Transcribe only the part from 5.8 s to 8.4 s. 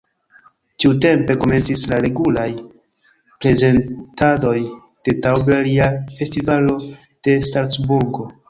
la Festivalo de Salcburgo.